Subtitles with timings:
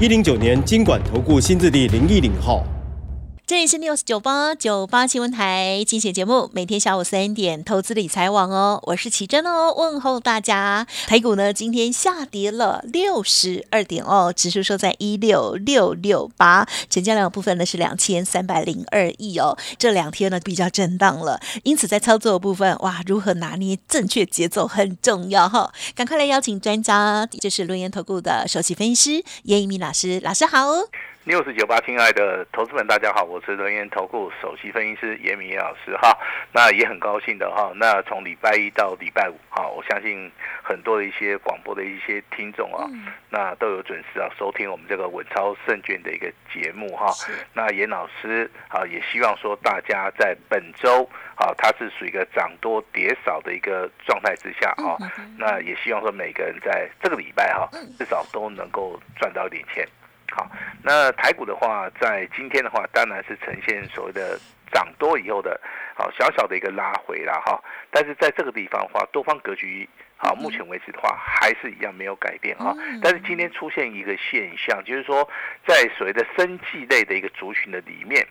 [0.00, 2.66] 一零九年经管投顾新字第零一零号。
[3.46, 10.86] 这里是 news 九八九八新闻台精选节目，每天下午三点投资理财网哦，我是奇珍哦，问候大家。
[11.06, 19.58] 台股呢今天下跌了六十二点哦，指数收在一六六六八，成交量部分呢是两千三百零二亿哦。
[19.76, 25.70] 这两天呢比较震荡了，因此在操作的部分，哇，如何拿捏正确节奏很重要哈。
[25.94, 30.66] 赶快来邀请专家，就是轮研投顾的首席分析师叶一鸣老师，老师好。
[31.24, 36.14] 六四九八，亲爱的投资们，大家好，我是轮研投顾首席分析师严明老师哈。
[36.52, 37.72] 那也很高兴的哈。
[37.76, 40.30] 那从礼拜一到礼拜五哈，我相信
[40.62, 42.84] 很多的一些广播的一些听众啊，
[43.30, 47.06] 那都有准时啊收听我们这个稳操胜券的一个节目哈。
[47.54, 54.92] 那严老师啊，也希望说大家在本周啊，它是属于一个涨多跌少的一个状态之下啊。
[55.38, 57.66] 那也希望说每个人在这个礼拜哈，
[57.98, 59.88] 至少都能够赚到一点钱。
[60.34, 60.50] 好，
[60.82, 64.36] 那台股的话，在今天的话，当然是呈现所谓的
[64.72, 65.60] 涨多以后的，
[65.94, 67.62] 好小小的一个拉回了哈。
[67.92, 72.74] 但是在这个地方的话，多方格局，好，目前为止的话，还是一样没有改变啊。
[73.00, 75.22] 但是今天出现一个现象，就是说，
[75.64, 78.26] 在所谓的生技类的一个族群的里面，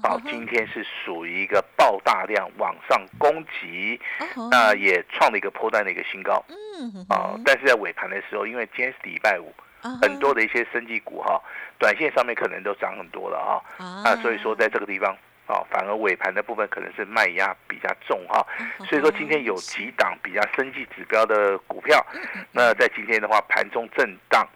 [0.00, 4.00] 好，今天是属于一个爆大量往上攻击，
[4.48, 9.52] 那也创了一个破单的一个新高，嗯，啊，但是在尾盘的时候，因为今天是礼拜五。
[9.80, 11.40] 很多的一些生技股哈，
[11.78, 18.44] 短线上面可能都涨很多了哈，啊，所以说在这个地方啊，反而尾盘的部分可能是卖压比较重哈，
[18.88, 22.04] 所以说今天有几档比较生技指标的股票，
[22.52, 24.46] 那在今天的话盘中震荡。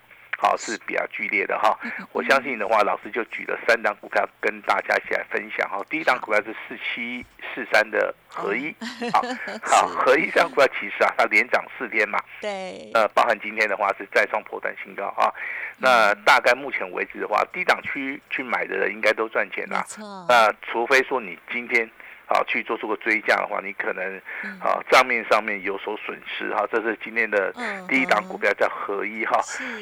[0.42, 1.78] 好是比较剧烈的哈，
[2.10, 5.80] 我相信的话，老师就举了三档股票跟大家一起来分享哈。
[5.88, 8.75] 第一档股票是四七四三的合一，
[9.12, 9.22] 好，
[9.62, 15.32] 好合一这样股票其实啊，它连涨四天嘛，对，呃，包含今天的话是再创破断新高啊。
[15.78, 19.86] 那大概目前为止的话，低档区去买的人应该都赚钱啦。
[20.28, 21.88] 那除非说你今天。
[22.32, 24.16] 好，去做出个追加的话，你可能
[24.59, 26.66] 啊账面上面有所损失哈。
[26.72, 27.53] 这是今天的
[27.87, 29.38] 第一档股票叫合一哈。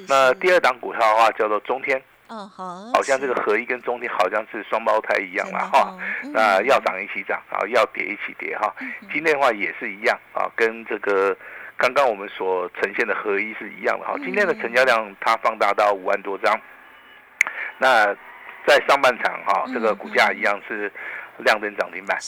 [0.08, 2.02] 那第二档股票的话叫做中天。
[2.28, 2.90] 嗯，好。
[2.92, 5.96] 好像这个合一跟中天好像是双胞胎一样啦哈。
[6.32, 8.74] 那要涨一起涨，啊要跌一起跌哈。
[9.12, 11.36] 今天的话也是一样啊，跟这个
[11.76, 14.14] 刚刚我们所呈现的合一是一样的哈。
[14.24, 16.60] 今天的成交量它放大到五万多张。
[17.78, 18.06] 那
[18.66, 20.90] 在上半场哈，这个股价一样是。
[21.40, 22.18] 亮灯涨停板，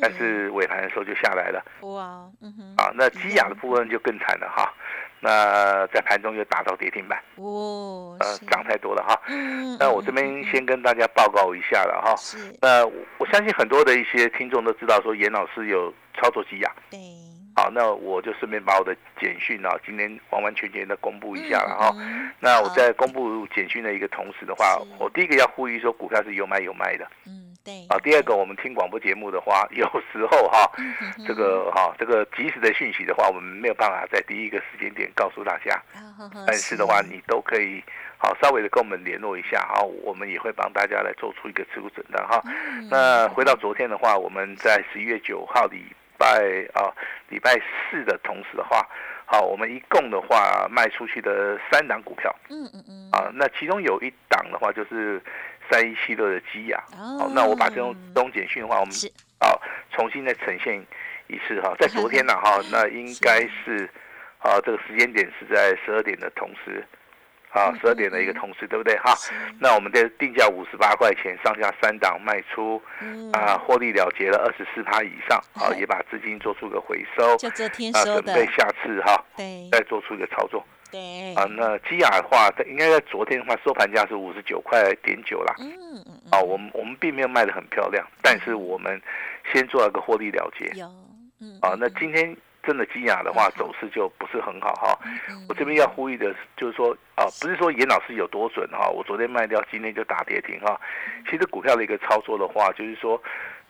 [0.00, 1.64] 但是尾盘的时候就下来了。
[1.80, 4.72] 哇，嗯哼，啊，那基亚的部分就更惨了哈。
[5.24, 7.16] 那在盘中又打到跌停板。
[7.36, 9.20] 哦，呃，涨太多了哈。
[9.28, 12.16] 嗯，那我这边先跟大家报告一下了哈。
[12.16, 12.38] 是。
[12.60, 12.84] 那
[13.18, 16.72] 我相信很多的一些听众都知道说严老师有操作基亚。
[16.90, 16.98] 对。
[17.54, 21.94] 好，那我就顺便把我的简讯啊，今天完完全全的公布一下了哈。
[22.40, 27.06] 那我在公布简讯的一个同时的话，我第一个要呼吁说，股票是有买有卖的。
[27.26, 27.51] 嗯。
[27.64, 30.68] 对啊，第二个，我们听广播节目的话， 有时候哈，
[31.26, 35.80] 这个哈，这个及时的讯息的话，我们没有办法在第一个时间点告诉大家。
[36.46, 37.82] 但是的话，你都可以
[38.18, 42.42] 好稍微的跟我们联络一下哈，我们也会帮大家来做出一个持股诊断哈。
[42.90, 45.86] 那回到昨天的话，我们在十一月九号礼
[46.18, 46.26] 拜
[46.74, 46.90] 啊
[47.28, 48.84] 礼拜四的同时的话，
[49.24, 55.22] 好，我们一共的话卖出去的三档股票，嗯嗯嗯，啊，那其中有一档的话就是。
[55.72, 58.92] 三一七六的基亚，好，那我把这种这种简讯的话，我们
[59.38, 59.56] 啊
[59.90, 60.78] 重新再呈现
[61.28, 63.88] 一次哈，在 昨天呢哈，那应该是
[64.38, 66.84] 啊这个时间点是在十二点的同时，
[67.52, 68.94] 啊十二点的一个同时，对不对？
[68.98, 69.14] 哈？
[69.58, 72.82] 那我们的定价五十八块钱，上下三档卖出，
[73.32, 77.38] 啊获利了结了二十四趴以上，啊 也把资金做出个回收，
[77.94, 79.24] 啊准备下次哈，
[79.72, 80.62] 再做出一个操作。
[80.92, 85.54] 对啊，那基亚的话，应该在昨天的话收盘价是五十九块点九啦。
[85.58, 85.72] 嗯
[86.06, 89.00] 嗯啊，我们我们并没有卖的很漂亮，但是我们
[89.50, 90.66] 先做了个获利了结。
[90.78, 90.86] 有，
[91.40, 91.58] 嗯。
[91.62, 94.98] 啊，那今天真的基亚的话走势就不是很好哈。
[95.48, 100.78] 我这边要呼吁的就是说啊，不是说严老师有多准哈，我昨天卖掉，今天就打跌停哈。
[101.24, 103.18] 其实股票的一个操作的话，就是说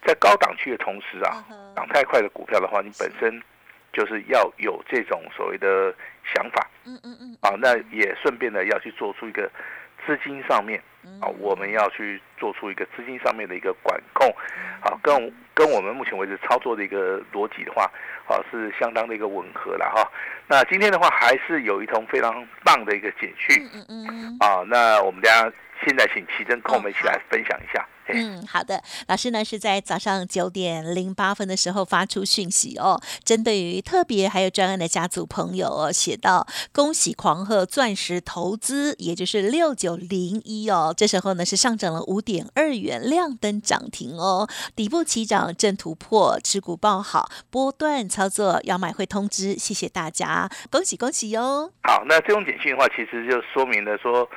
[0.04, 1.44] 在高档区的同时啊，
[1.76, 3.40] 涨太快的股票的话，你本身
[3.92, 5.94] 就是要有这种所谓的
[6.34, 6.69] 想法。
[6.84, 9.50] 嗯嗯嗯，啊，那也顺便的要去做出一个
[10.05, 10.82] 资金上面，
[11.20, 14.34] 啊，我们要去做出一个资金上面的一个管控，
[14.81, 17.84] 好，跟跟我们目前为止操作的一个逻辑的话，
[18.26, 20.11] 啊，是相当的一个吻合了哈。
[20.49, 25.52] 那今天的话还是有一通非常棒的一个简讯，嗯嗯嗯，啊，那我们大家
[25.87, 27.87] 现在请奇珍跟我们一起来分享一下。
[28.12, 51.72] 嗯，好的，老师呢是在早上九点零八分的时候发出讯息哦，针对于特别还有专案的家族朋友哦，写到恭喜狂贺钻石投资，也就是六九零一哦，这时候呢是上涨了五点二元，亮灯涨停哦，底部起涨正突破，持股报好，波段操作要买会通知，谢谢大家，恭喜恭喜哟。
[51.84, 54.28] 好，那这种简讯的话，其实就说明了说。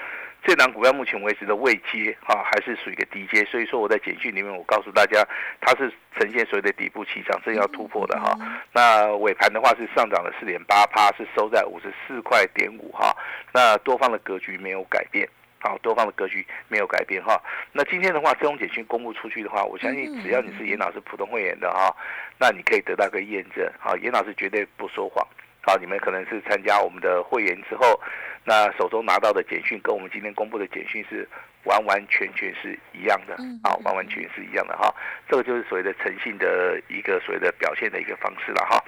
[0.45, 5.25] 这档股票目前为止的位阶哈，还是属于一个低阶，所以说我在简讯里面我告诉大家，
[5.59, 8.37] 它是呈现所谓的底部起涨，正要突破的哈。
[8.71, 13.11] 那尾盘的话是上涨了四点八趴，是收在五十四块点五哈。
[13.51, 15.27] 那多方的格局没有改变，
[15.59, 17.41] 好，多方的格局没有改变哈。
[17.71, 21.91] 那今天的话，这种简讯公布出去的话，我相信只要你是严老师普通会员的哈，
[22.39, 25.25] 那你可以得到个验证，好，严老师绝对不说谎。
[25.67, 27.99] 好，你们可能是参加我们的会员之后，
[28.45, 31.27] 那手中拿到的简讯跟我们今天公布的简讯是
[31.63, 34.93] 完完全全是一样的，好，完完全全是一样的哈。
[35.27, 38.81] 这个就是所谓的诚信的一个所谓的表现的一个方式了哈。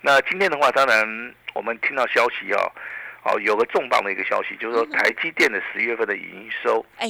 [0.00, 2.72] 那今天的话，当然我们听到消息哦，
[3.24, 7.08] 哦，有个重磅的一个消息，就是说台积电的十月份的营收，哎，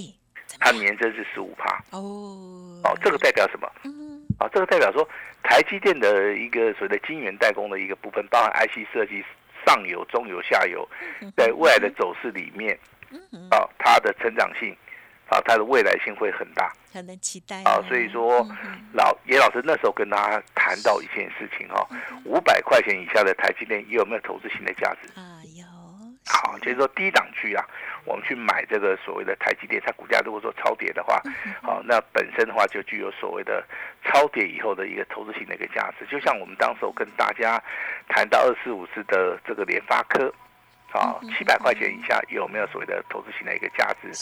[0.59, 2.01] 它年增是十五趴哦，
[2.83, 3.71] 哦，这个代表什么？
[4.39, 5.09] 啊，这个代表说，
[5.45, 9.25] 台积电的一个所谓的晶圆代工的一个部分，包含 IC 设计
[9.67, 10.88] 上游、中游、下游，
[11.37, 12.79] 在未来的走势里面，
[13.50, 14.76] 啊，它的成长性，
[15.29, 17.81] 啊，它的未来性会很大，很能期待啊。
[17.88, 18.47] 所以说，
[18.93, 21.87] 老叶老师那时候跟他谈到一件事情哈，
[22.25, 25.09] 五百块钱以下的台积电有没有投资性的价值？
[25.20, 25.65] 啊，有。
[26.25, 27.65] 好，就是说低档区啊。
[28.05, 31.23] 我们去买这个所谓的台积电，它股价如果说超跌的话，
[31.63, 33.65] 好，那本身的话就具有所谓的
[34.05, 36.07] 超跌以后的一个投资性的一个价值。
[36.07, 37.63] 就像我们当时跟大家
[38.09, 40.33] 谈到二四五四的这个联发科，
[40.93, 44.13] 啊，七百块钱以下有没有所谓的投资型的一个价值，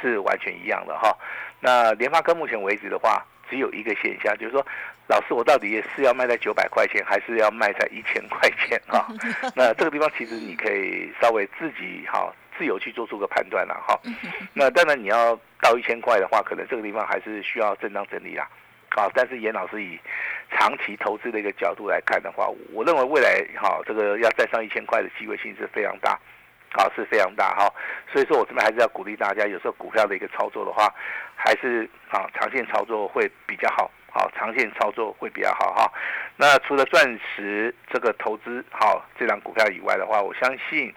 [0.00, 1.16] 是完全一样的哈。
[1.58, 4.66] 那联发科目前为止的话，只有一个现象，就是说，
[5.08, 9.08] 老师我到底是要卖在九百块钱，还是要卖在一千块钱啊？
[9.56, 12.30] 那这个地方其实你可以稍微自己哈。
[12.58, 13.98] 自由去做出个判断了哈，
[14.52, 18.46] 那当然你要到一千块的话，可能这个地方还是需要震荡整理啦，
[18.90, 19.98] 好，但是严老师以
[20.50, 26.12] 长期投资的一个角度来看的话，我认为未来哈这个要再上一千块的机会性是非常大，
[26.72, 27.72] 啊是非常大哈，
[28.12, 30.92] 所以说我这边还是要鼓励大家，有时候股票的一个操作的话，
[31.34, 35.92] 还是啊长线操作会比较好，好长线操作会比较好哈。
[36.36, 40.92] 那除了钻石这个投资好这张股票以外的话，我相信。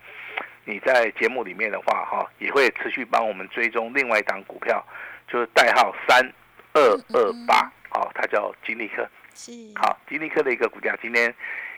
[0.68, 4.84] 你在节目里面的话，哈，也会持续帮我们追踪另外一档股票，
[5.28, 6.28] 就是代号三
[6.74, 6.82] 二
[7.14, 11.32] 二八，好，它叫金利科，是，好，金利科的一个股价今天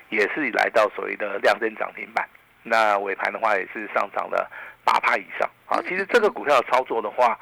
[0.07, 2.25] 也是来到所谓的量增涨停板，
[2.63, 4.49] 那尾盘的话也是上涨了
[4.85, 7.37] 八趴以上，啊，其实这个股票操作的话，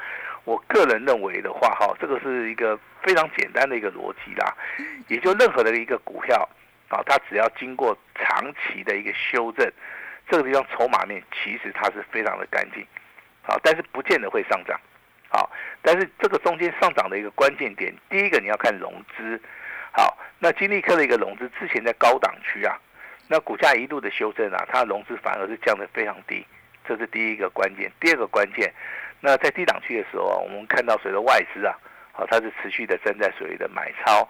[0.45, 4.51] 我个人认为的话，哈，这个是一个非常简单的一个逻辑啦，
[5.09, 6.49] 也就任何的一个股票，
[6.89, 9.71] 啊，它只要经过长期的一个修正。
[10.27, 12.85] 这个地方筹码面其实它是非常的干净，
[13.43, 14.79] 好，但是不见得会上涨，
[15.29, 15.51] 好，
[15.81, 19.39] 但是这个中间上涨的一个关键点，第一个你要看融资，
[19.91, 22.75] 好，那金利科的一个融资之前在高档区啊，
[23.27, 26.45] 那股价一路的修正啊，它的融资反而是降得非常低，
[26.87, 27.91] 这是第一个关键。
[27.99, 28.73] 第二个关键，
[29.21, 31.75] 那在低档区的时候，我们看到随着外资啊，
[32.11, 34.27] 好，它是持续的站在所谓的买超。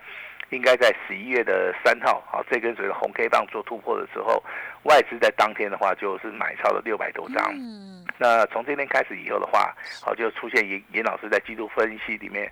[0.51, 4.41] 应该在十一月的三号，好，这根所谓的红 K 棒做突破的时候，
[4.83, 7.53] 外资在当天的话就是买超了六百多张。
[7.53, 12.49] 嗯，那从今天开始以后的话，好，就出现严严老师在季度分析里面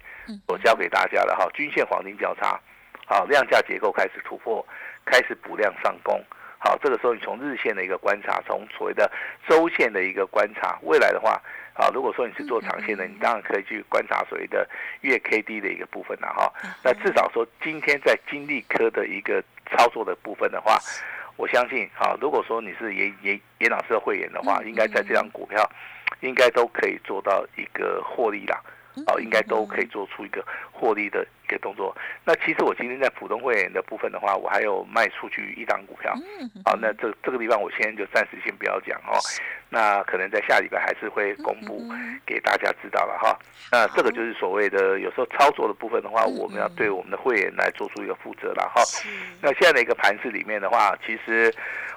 [0.47, 2.59] 我教给大家的哈，均线黄金交叉，
[3.05, 4.65] 好，量价结构开始突破，
[5.05, 6.21] 开始补量上攻。
[6.63, 9.11] 好，这个时候你从日线的一个观察，从所谓的
[9.49, 11.41] 周线的一个观察，未来的话。
[11.75, 14.65] 好，如果说你是做长线的，你当然可以去观察所谓的
[15.01, 16.53] 月 K D 的一个部分了哈。
[16.83, 20.79] 那至少说今天在金利科的一个操作的部分的话，
[21.35, 25.69] 我相信，好，如果说你是严严严老师的会员的话，应该在这张股票，
[26.21, 28.61] 应该都可以做到一个获利啦。
[29.07, 31.95] 哦，应该都可以做出一个获利的一个动作。
[32.23, 36.13] 那其实我今天在普通会员的部分的话，我还有卖出去一档股票。
[36.65, 39.17] 好，那这这个地方我先就暂时先不要讲哦。
[39.69, 41.83] 那可能在下礼拜还是会公布
[42.27, 43.37] 给大家知道了哈。
[43.71, 48.83] 那这个就是所谓的有时候操作的部分的话，我们要对我们的会员来做出一个负责了哈。
[49.41, 51.51] 那现在的一个盘市里面的话，其实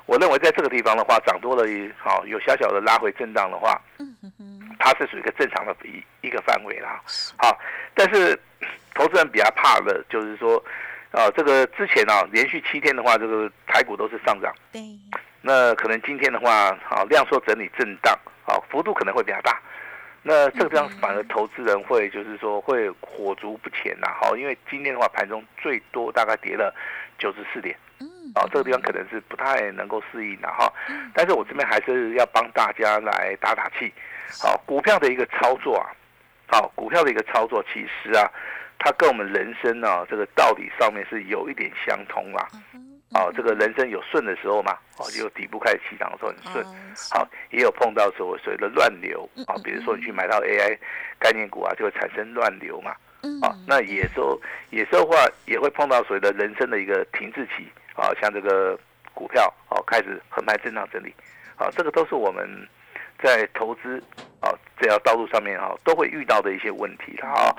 [0.07, 1.65] 我认为在这个地方的话，涨多了，
[1.99, 3.79] 好有小小的拉回震荡的话，
[4.87, 7.03] 它是属于一个正常的一一个范围啦。
[7.37, 7.59] 好，
[7.93, 8.39] 但是
[8.95, 10.63] 投资人比较怕的就是说，
[11.11, 14.55] 啊，这个之前啊连续七天的话，这个台股都是上涨。
[14.71, 14.81] 对。
[15.43, 19.61] 那可能今天的话，好量缩整理震荡，好幅度可能会比较大。
[20.23, 26.75] 那这个地方反而投资人会就是说会火足不前呐，好，因为今天的话盘中最多大概跌了
[27.17, 30.73] 九十四点，嗯，啊这个地方可能是不太能够适应的哈。
[31.15, 33.95] 但是我这边还是要帮大家来打打气，
[34.41, 35.87] 好，股票的一个操作啊，
[36.49, 38.31] 好，股票的一个操作其实啊，
[38.79, 42.47] 它跟我们人生呢这个道理上面是有一点相通啦。
[43.15, 46.67] 哦，这个人生有顺的时候嘛，哦，有底部开始起涨的时候很顺，
[47.13, 50.77] 好，也有碰到所谓的乱流啊，比如说你去买到 AI
[51.19, 52.91] 概念股啊，就会产生乱流嘛，
[53.47, 54.39] 啊，那野兽
[54.71, 55.17] 野兽的话
[55.47, 58.79] 也会碰到所谓的人生的一个停滞期啊，像这个
[59.15, 61.15] 股票哦开始横盘震荡整理，
[61.57, 62.45] 啊，这个都是我们
[63.23, 64.03] 在投资
[64.41, 67.55] 啊这条道路上面啊都会遇到的一些问题啊，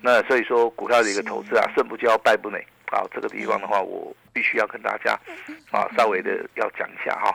[0.00, 2.64] 那所以说股票的一个投资啊，胜不骄败不馁。
[2.92, 5.18] 啊，这个地方的话，我必须要跟大家
[5.70, 7.34] 啊，稍微的要讲一下哈。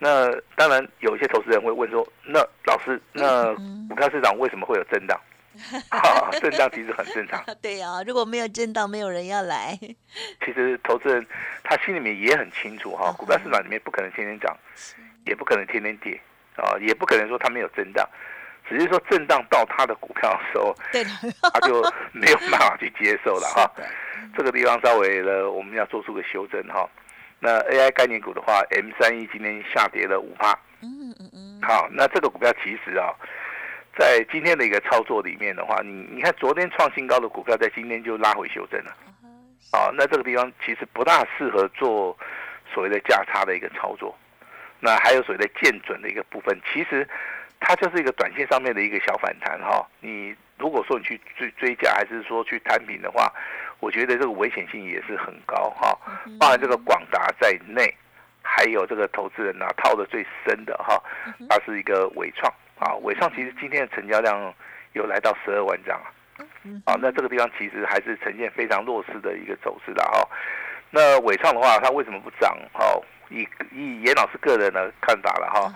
[0.00, 3.54] 那当然，有一些投资人会问说，那老师，那
[3.88, 5.16] 股票市场为什么会有震荡？
[5.90, 7.40] 啊，震荡其实很正常。
[7.62, 9.78] 对呀，如果没有震荡，没有人要来。
[10.44, 11.24] 其实投资人
[11.62, 14.56] 他心里面也很清楚哈，股票市场里面不可能天天涨，
[15.24, 16.20] 也不可能天天跌
[16.56, 18.08] 啊，也不可能说它没有震荡。
[18.68, 20.74] 只是说震荡到它的股票的时候，
[21.54, 21.80] 它就
[22.12, 23.70] 没有办法去接受了 哈。
[24.36, 26.88] 这个地方稍微呢我们要做出个修正哈。
[27.38, 30.52] 那 AI 概念股的话，M 三一今天下跌了五趴。
[30.82, 31.60] 嗯嗯嗯。
[31.62, 33.14] 好，那这个股票其实啊，
[33.96, 38.92] 在今天的一个操作里面的话，你你看昨天创新高的股票，在今天就拉回修正了。
[39.70, 42.18] 好，那这个地方其实不大适合做
[42.74, 44.16] 所谓的价差的一个操作。
[44.80, 47.06] 那还有所谓的见准的一个部分，其实。
[47.58, 53.32] 它就是一个短线上面的一个小反弹哈，你如果说你去追追加，还是说去摊平的话，
[53.80, 55.98] 我觉得这个危险性也是很高哈。
[56.38, 57.92] 包含这个广达在内，
[58.42, 61.02] 还有这个投资人呐套的最深的哈，
[61.48, 64.54] 它是一个伟创啊，伟创其实今天的成交量
[64.92, 66.44] 有来到十二万张啊，
[66.84, 70.28] 啊，那这个地方其实还是呈现非常弱势的一个走势的哈。
[70.90, 72.84] 那伟创的话，它为什么不涨哈？
[73.28, 75.72] 以以严老师个人的看法了哈，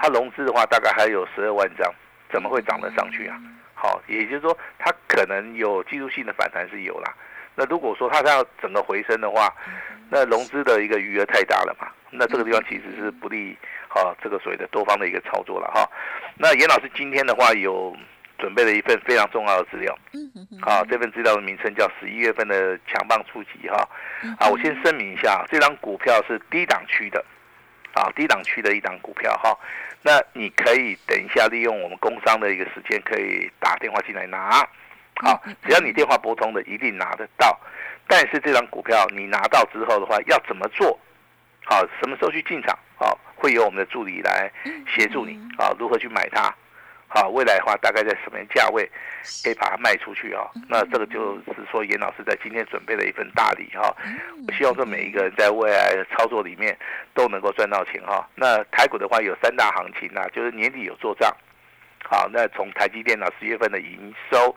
[0.00, 1.92] 它融资的话大概还有十二万张，
[2.32, 3.38] 怎么会涨得上去啊？
[3.74, 7.14] 好，也就是说它可能有技术性的反弹是有啦。
[7.54, 9.52] 那如果说它要整个回升的话，
[10.08, 13.56] 那融资的一个余额太大了嘛，那这个地方其实是不利
[13.88, 15.86] 哈这个所谓的多方的一个操作了哈。
[16.38, 17.94] 那严老师今天的话有。
[18.38, 19.98] 准备了一份非常重要的资料，
[20.60, 23.88] 好，这份资料的名称叫十一月份的强棒出击哈，啊，
[24.50, 27.24] 我先声明一下，这张股票是低档区的，
[27.94, 29.56] 啊，低档区的一档股票哈，
[30.02, 34.66] 那你可以等一下利用我们工商的一个时间，可以打电话进来拿，
[35.16, 37.58] 好，只要你电话拨通的，一定拿得到，
[38.06, 40.98] 但是这张股票你拿到之后的话，要怎么做？
[41.64, 42.78] 好，什么时候去进场？
[42.98, 44.50] 好，会由我们的助理来
[44.86, 46.54] 协助你，啊，如何去买它？
[47.08, 48.88] 好，未来的话大概在什么价位
[49.42, 50.44] 可以把它卖出去啊？
[50.68, 53.94] 那这个就是说，严老师在今天准备了一份大礼哈。
[54.46, 56.76] 我希望说每一个人在未来的操作里面
[57.14, 58.28] 都能够赚到钱哈。
[58.34, 61.34] 那台股的话有三大行情呐，就是年底有做账。
[62.04, 64.54] 好，那从台积电到十月份的营收。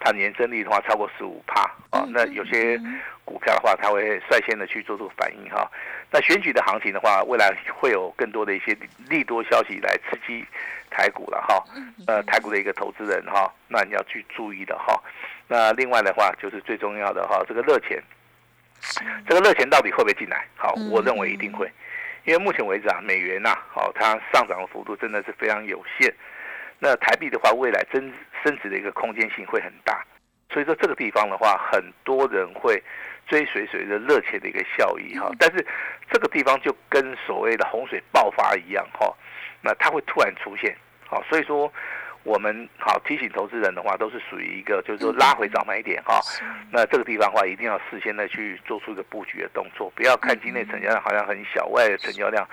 [0.00, 2.80] 它年增率的话超过十五帕啊，那有些
[3.24, 4.00] 股票的话，它会
[4.30, 5.68] 率先的去做出反应哈。
[6.12, 8.78] 那选举的行情的话，未来会有更多的一些
[9.08, 10.46] 利多消息来刺激
[10.90, 11.64] 台股了哈。
[12.06, 15.00] 呃，台股的一个投资人哈，那你要去注意的哈。
[15.46, 18.02] 那另外的话，就是最重要的哈，这个热钱，
[19.26, 20.46] 这个热钱到底会不会进来？
[20.56, 21.70] 好，我认为一定会，
[22.24, 26.12] 因为目前为止啊，美元呐，好，它上涨的幅度真的是非常有限。
[26.78, 28.12] 那台币的话，未来增
[28.44, 30.04] 升值的一个空间性会很大，
[30.50, 32.82] 所以说这个地方的话，很多人会
[33.26, 35.30] 追随随着热钱的一个效益哈。
[35.38, 35.66] 但是
[36.10, 39.14] 这个地方就跟所谓的洪水爆发一样哈，
[39.60, 40.76] 那它会突然出现，
[41.06, 41.70] 好，所以说
[42.28, 46.20] 我们好提醒投资人的话，都是属于一个就是说拉回早买点哈。
[46.70, 52.46] 那这个地方的话，一定要事先的去做出一个布局的动作，不要看今天成交量好像很小，外的成交量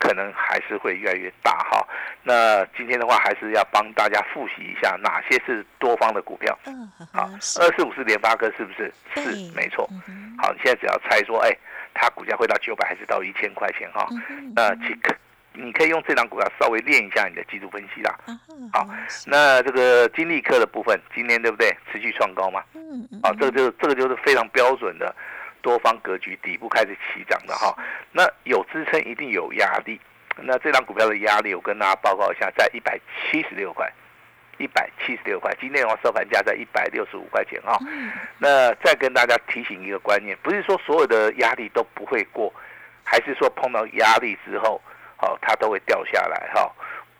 [0.00, 1.86] 可能还是会越来越大哈。
[2.24, 6.58] 那今天的话，还是要帮大家复习一下哪些是多方的股票。
[7.12, 8.92] 好，二四五四联发科是不是？
[9.14, 9.88] 是，没错。
[10.38, 11.56] 好，你现在只要猜说，哎，
[11.94, 14.08] 它股价会到九百还是到一千块钱哈？
[14.56, 15.14] 那其可。
[15.62, 18.16] 你可以用这张股票稍微练一下你的技术分析啦。
[18.72, 18.88] 好，
[19.26, 21.76] 那这个金利科的部分，今天对不对？
[21.92, 22.62] 持续创高嘛。
[22.74, 23.20] 嗯嗯。
[23.22, 25.14] 好，这个就是这个就是非常标准的
[25.60, 27.76] 多方格局，底部开始起涨的哈。
[28.12, 30.00] 那有支撑一定有压力。
[30.36, 32.98] 那这张股票的压力，我跟大家报告一下，在一百
[33.30, 33.90] 七十六块，
[34.58, 35.54] 一百七十六块。
[35.60, 37.78] 今天的话收盘价在一百六十五块钱哈。
[38.38, 42.52] 那再跟大家提醒一个观念，不是说所有的压力都不会过，
[43.04, 44.80] 还是说碰到压力之后。
[45.20, 46.72] 好，它都会掉下来哈，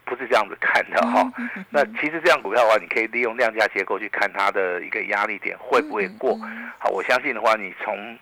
[0.07, 1.30] 不是这样子看的哈。
[1.69, 6.35] 那其实这样股票的话，你可以利用量价结构去看它的一个压力点会不会过。
[6.78, 8.19] 好，我相信的话，你从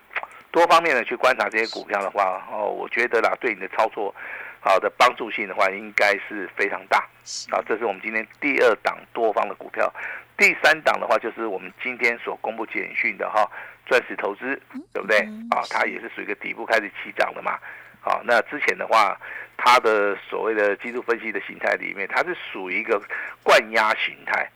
[0.51, 4.13] 多方面的去观察这些股票的话，哦，我觉得啦，对你的操作
[4.59, 7.07] 好的帮助性的话，应该是非常大。
[7.51, 9.89] 好，这是我们今天第二档多方的股票，
[10.37, 13.49] 第三档的话就是我们今天所公布简讯的哈，
[13.87, 14.61] 钻石投资，
[14.93, 15.19] 对不对？
[15.51, 17.57] 啊，它也是属于一个底部开始起涨的嘛。
[18.01, 19.17] 好，那之前的话。
[19.61, 23.03] 它的所谓的技术分析的形态里面，它是属于一个
[23.43, 24.49] 灌压形态。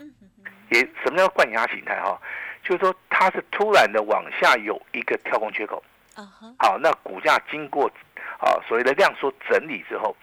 [0.70, 2.00] 也什么叫灌压形态？
[2.00, 2.16] 哈，
[2.62, 5.82] 就是说它是突然的往下有一个跳空缺口。
[6.56, 7.90] 好，那股价经过
[8.38, 10.16] 啊所谓的量缩整理之后，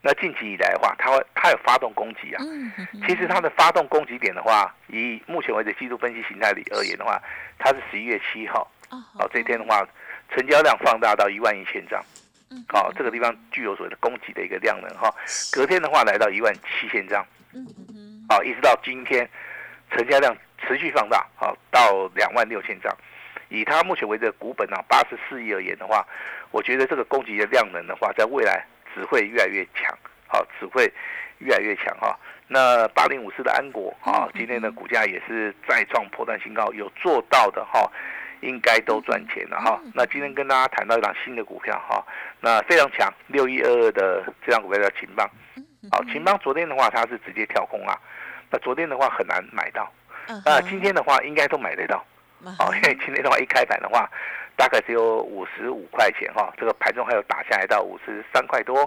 [0.00, 2.42] 那近期以来的话，它会它有发动攻击啊。
[3.06, 7.22] 其实它的发动攻击点的话，以目前为止技术分析形态里而言的话，
[7.58, 8.66] 它是十一月七号。
[8.88, 9.86] 哦，这一天的话，
[10.30, 12.02] 成交量放大到一万一千张。
[12.68, 15.12] 好，这个地方具有所谓的供给的一个量能哈。
[15.52, 17.24] 隔天的话来到一万七千张，
[18.28, 19.28] 好，一直到今天，
[19.90, 22.94] 成交量持续放大，好到两万六千张。
[23.48, 26.04] 以它目前为止的股本啊八十四亿而言的话，
[26.50, 29.96] 我觉得这个供给的量能的话，在未来只会越来越强，
[30.26, 30.92] 好，只会
[31.38, 32.18] 越来越强哈。
[32.48, 37.90] 那八零五四的安国啊，今天的股价也是再创破断新高，有做到的哈。
[38.44, 39.80] 应该都赚钱了哈。
[39.94, 42.04] 那今天跟大家谈到一档新的股票哈，
[42.40, 45.28] 那非常强，六一二二的这张股票叫秦邦。
[45.90, 47.98] 好，秦邦昨天的话它是直接跳空啊，
[48.50, 49.90] 那昨天的话很难买到，
[50.44, 52.04] 那今天的话应该都买得到。
[52.58, 54.08] 好，因为今天的话一开盘的话。
[54.56, 58.82] 大概只有五十五块钱哈，这个盘中还有打下来到五十三块多，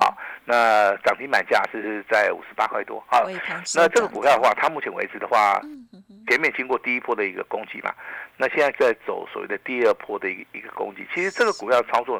[0.00, 0.12] 啊，
[0.44, 3.24] 那涨停板价是在五十八块多，好，
[3.74, 5.60] 那这个股票的话，它目前为止的话，
[6.28, 7.94] 前面经过第一波的一个攻击嘛，
[8.36, 12.16] 那现在在走所谓的第二波的一个一个攻击，其实这个股票操作，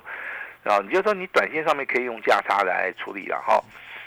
[0.62, 3.60] 啊，你就说你短线上面可以用价差来处理了哈，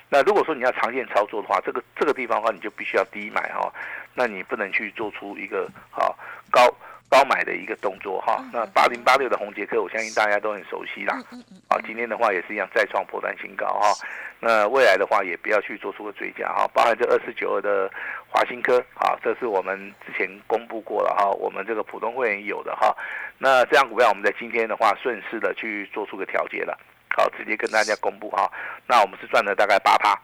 [0.08, 3.70] 那如果说你要长线操作的话，这个这个地方的话，你就必须要低买哈，
[4.14, 6.18] 那你不能去做出一个好
[6.50, 6.74] 高。
[7.10, 11.18] 高买的一个动作哈，那八零八六的红杰克，我相信大家都很熟悉啦。
[11.70, 13.94] 啊，今天的话也是一样再创破断新高哈。
[14.40, 17.90] 那未来的话也不要去做出个追加哈，包含这二四九二的
[18.30, 22.96] 华新科啊，这是我们之前公布过了哈，我们这个普通会员有的哈。
[23.38, 26.78] 那这样股票我们在今天的话顺势的去做出个调节了，
[27.16, 28.52] 好，直接跟大家公布哈。
[28.86, 30.20] 那我们是赚了大概八趴。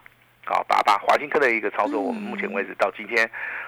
[0.46, 3.26] 好，八八华新科的一个操作，我们目前为止到今天，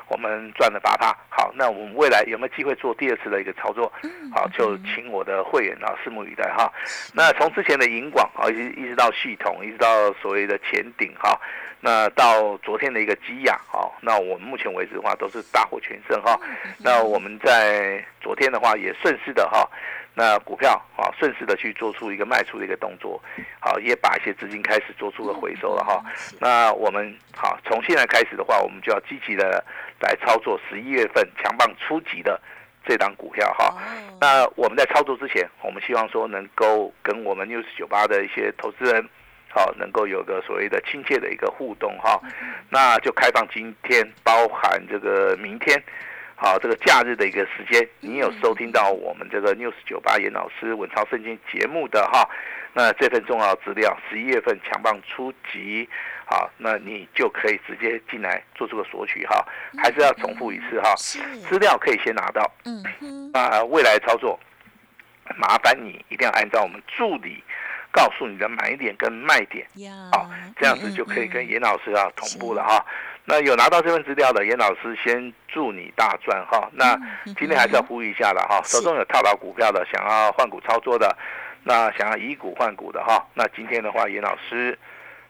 [0.09, 1.17] 我们赚了八趴。
[1.29, 3.93] 好，那我们未来有没有机会做第二次的一个操作？
[4.33, 6.73] 好，就请我的会员啊，拭目以待哈。
[7.13, 11.39] 那从之前的银广啊，一直一直到系统，一直到所谓的前顶哈，
[11.81, 16.39] 那到昨天的一个基亚，哈，那我们目前为止的话都是大获全胜哈。
[16.79, 19.69] 那我们在昨天的话也顺势的哈。
[20.19, 23.23] 那股票啊，顺势的去做出一个卖出的一个动作，
[23.61, 26.03] 好，也把一些资金开始做出了回收了哈。
[26.41, 29.63] 那我们好，从现在开始的话，我们就要积极的
[30.01, 32.41] 来操作十一月份强棒初级的
[32.87, 33.77] 这档股票哈。
[34.19, 39.07] 那我们在操作之前，我们希望说能够跟我们 news 九八的一些投资人，
[39.51, 42.19] 好，能够有个所谓的亲切的一个互动哈。
[42.71, 45.79] 那就开放今天，包含这个明天。
[46.39, 52.29] 好，这个假日的一个时间，你有收听到我们这个 news 九八严老师文超圣经节目的哈？
[52.75, 55.89] 那这份重要资料，十一月份强棒初级，
[56.27, 59.43] 好，那你就可以直接进来做这个索取哈。
[59.79, 60.95] 还是要重复一次哈，
[61.49, 62.53] 资料可以先拿到。
[62.67, 64.39] 嗯那未来操作，
[65.37, 67.43] 麻烦你一定要按照我们助理
[67.97, 69.67] 告诉你的买点跟卖点，
[70.13, 70.31] 好，
[70.61, 72.85] 这样子就可以跟严老师啊同步了哈。
[73.25, 76.69] 那有拿到这份资料的严老师，先祝你大赚哈。
[76.73, 76.95] 那
[77.39, 81.17] 今天还是要呼吁一下了哈，手中有套牢股票的，想要换股操作的，
[81.65, 84.79] 那想要以股换股的哈，那今天的话，严老师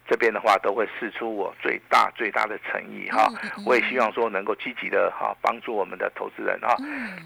[0.09, 3.29] 这边的话都会试出我最大最大的诚意哈。
[3.64, 6.77] 我也希望说能够积极的哈帮助我们的投资人哈。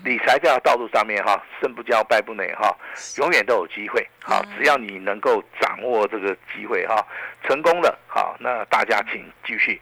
[0.05, 2.75] 理财这条道路上面哈，胜不骄败不馁哈，
[3.19, 4.07] 永远都有机会。
[4.23, 7.07] 好，只要你能够掌握这个机会哈，
[7.43, 9.81] 成功了好，那大家请继续。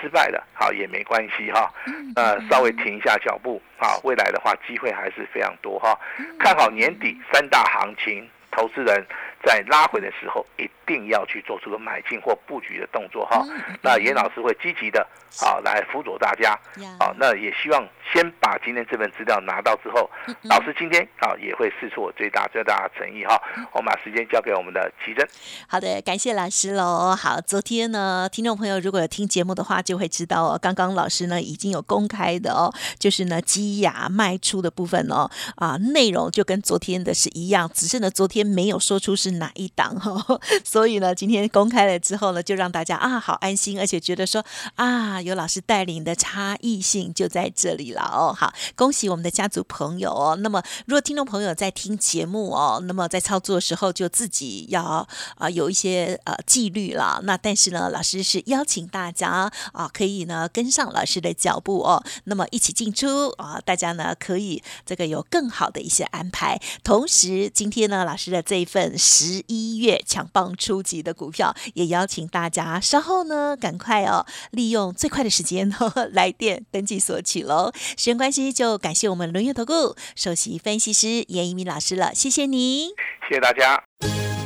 [0.00, 1.72] 失败了，好也没关系哈，
[2.14, 5.98] 呃，稍微停一下脚步，好，未来的话机会还是非常多哈，
[6.38, 9.04] 看好年底三大行情，投资人。
[9.44, 13.46] 在拉回的时候，一定要去做出个买进或布局的动作哈。
[13.80, 15.06] 那严老师会积极的
[15.40, 16.58] 啊来辅佐大家
[16.98, 17.14] 啊。
[17.18, 20.10] 那也希望先把今天这份资料拿到之后，
[20.42, 23.40] 老师今天啊也会试出我最大最大的诚意哈。
[23.72, 25.26] 我们把时间交给我们的奇珍。
[25.68, 27.14] 好的，感谢老师喽。
[27.14, 39.27] 好，昨天呢，听众朋友如果有听节目的话，就会知道哦，刚刚老师呢已经有公开的哦，就是呢积压卖出的部分哦啊，内容就跟昨天的是一样，只是呢昨天没有说出是。
[39.28, 40.40] 是哪一档哈？
[40.64, 48.34] 所以呢，今天公开了之后呢，就让大家啊好安心，而且觉得说啊，有老师带领的差异性就在这里了哦。
[48.36, 50.36] 好，恭喜我们的家族朋友哦。
[50.40, 57.20] 那么，如果听众朋友在听节目哦，那么在操作的时候就自己要啊有一些呃纪律了。
[57.24, 62.02] 那但是呢，老师是邀请大家啊，可以呢跟上老师的脚步哦。
[62.24, 66.60] 那么一起进出啊，大家呢可以这个有更好的一些安排。
[66.82, 68.96] 同时，今天呢，老师的这一份。
[69.18, 75.68] 十一月强棒出击的股票，也邀请大家稍后呢，赶快哦，利用最快的时间
[76.12, 77.72] 来电登记索取喽。
[77.74, 82.90] 时间关系，就感谢我们轮月投顾首席分析师严一鸣老师了，谢谢您，
[83.28, 83.82] 谢谢大家。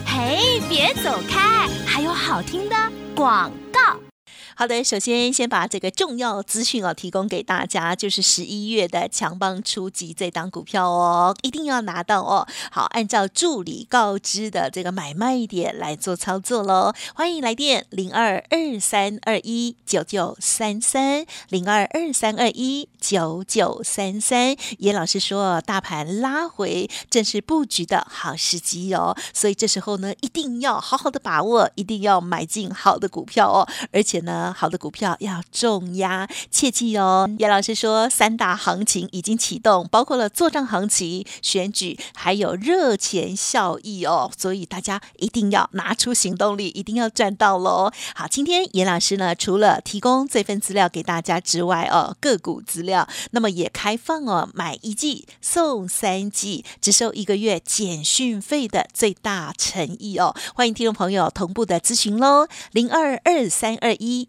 [0.06, 2.74] 嘿，别走开，还有好听的
[3.14, 4.11] 广告。
[4.62, 12.46] 好的，首先先把这个重要资讯哦提供给大家，就是十一月的强棒初级这档股票哦，一定要拿到哦。
[12.70, 16.92] 好，按照助理告知的这个买卖点来做操作喽。
[17.12, 24.54] 欢迎来电零二二三二一九九三三零二二三二一九九三三。
[24.78, 37.28] 严老师说，大盘拉回正是布局的好时机哦，所以这时候呢，一定要好好的把握，一定要买进好的股票哦，而且呢好的股票要重压，切记哦。
[37.38, 44.30] 叶老师说，三大行情已经启动，包括了做账行情、选举，还有热钱效益哦。
[44.36, 47.90] 所以大家一定要拿出行动力，一定要赚到喽。
[48.14, 60.34] 好，今天严老师呢，除了提供这份资料给大家之外哦，个股资料，那么也开放哦，买一季送三季，只收一个月简讯费的最大诚意哦。
[60.54, 64.28] 欢迎听众朋友同步的咨询喽，零二二三二一。